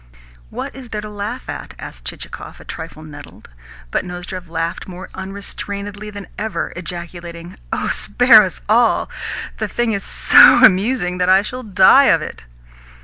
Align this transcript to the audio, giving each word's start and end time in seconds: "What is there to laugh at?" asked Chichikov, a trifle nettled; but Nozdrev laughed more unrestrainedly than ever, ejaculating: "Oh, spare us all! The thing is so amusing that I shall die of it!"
"What 0.49 0.73
is 0.73 0.89
there 0.89 1.01
to 1.01 1.09
laugh 1.11 1.47
at?" 1.47 1.75
asked 1.77 2.05
Chichikov, 2.05 2.59
a 2.59 2.65
trifle 2.65 3.03
nettled; 3.03 3.49
but 3.91 4.03
Nozdrev 4.03 4.49
laughed 4.49 4.87
more 4.87 5.11
unrestrainedly 5.13 6.09
than 6.09 6.25
ever, 6.39 6.73
ejaculating: 6.75 7.55
"Oh, 7.71 7.89
spare 7.89 8.41
us 8.41 8.61
all! 8.67 9.11
The 9.59 9.67
thing 9.67 9.91
is 9.91 10.03
so 10.03 10.63
amusing 10.65 11.19
that 11.19 11.29
I 11.29 11.43
shall 11.43 11.61
die 11.61 12.05
of 12.05 12.23
it!" 12.23 12.45